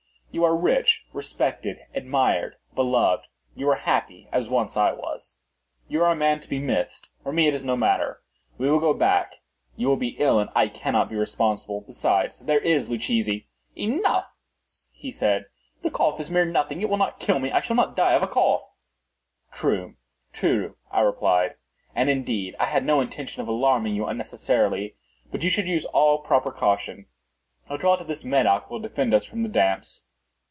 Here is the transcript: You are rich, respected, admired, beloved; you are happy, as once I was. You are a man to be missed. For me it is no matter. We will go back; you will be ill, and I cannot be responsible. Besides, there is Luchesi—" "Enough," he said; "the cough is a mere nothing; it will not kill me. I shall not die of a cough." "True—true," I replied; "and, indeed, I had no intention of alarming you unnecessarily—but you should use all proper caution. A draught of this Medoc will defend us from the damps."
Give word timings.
You 0.33 0.45
are 0.45 0.55
rich, 0.55 1.03
respected, 1.11 1.79
admired, 1.93 2.55
beloved; 2.73 3.27
you 3.53 3.69
are 3.69 3.75
happy, 3.75 4.29
as 4.31 4.49
once 4.49 4.77
I 4.77 4.93
was. 4.93 5.37
You 5.89 6.01
are 6.05 6.09
a 6.09 6.15
man 6.15 6.39
to 6.39 6.47
be 6.47 6.57
missed. 6.57 7.09
For 7.21 7.33
me 7.33 7.49
it 7.49 7.53
is 7.53 7.65
no 7.65 7.75
matter. 7.75 8.21
We 8.57 8.71
will 8.71 8.79
go 8.79 8.93
back; 8.93 9.41
you 9.75 9.89
will 9.89 9.97
be 9.97 10.15
ill, 10.19 10.39
and 10.39 10.49
I 10.55 10.69
cannot 10.69 11.09
be 11.09 11.17
responsible. 11.17 11.81
Besides, 11.81 12.39
there 12.39 12.61
is 12.61 12.87
Luchesi—" 12.89 13.49
"Enough," 13.75 14.25
he 14.93 15.11
said; 15.11 15.47
"the 15.81 15.91
cough 15.91 16.17
is 16.21 16.29
a 16.29 16.31
mere 16.33 16.45
nothing; 16.45 16.79
it 16.81 16.87
will 16.87 16.95
not 16.95 17.19
kill 17.19 17.39
me. 17.39 17.51
I 17.51 17.59
shall 17.59 17.75
not 17.75 17.97
die 17.97 18.13
of 18.13 18.23
a 18.23 18.27
cough." 18.27 18.61
"True—true," 19.51 20.77
I 20.89 21.01
replied; 21.01 21.55
"and, 21.93 22.09
indeed, 22.09 22.55
I 22.57 22.67
had 22.67 22.85
no 22.85 23.01
intention 23.01 23.41
of 23.41 23.49
alarming 23.49 23.95
you 23.95 24.05
unnecessarily—but 24.05 25.43
you 25.43 25.49
should 25.49 25.67
use 25.67 25.83
all 25.87 26.19
proper 26.19 26.53
caution. 26.53 27.07
A 27.69 27.77
draught 27.77 27.99
of 27.99 28.07
this 28.07 28.23
Medoc 28.23 28.69
will 28.69 28.79
defend 28.79 29.13
us 29.13 29.25
from 29.25 29.43
the 29.43 29.49
damps." 29.49 30.05